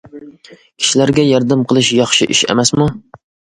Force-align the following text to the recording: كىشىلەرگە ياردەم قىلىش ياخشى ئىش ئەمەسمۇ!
كىشىلەرگە 0.83 1.27
ياردەم 1.27 1.67
قىلىش 1.73 1.91
ياخشى 2.01 2.31
ئىش 2.37 2.45
ئەمەسمۇ! 2.51 2.91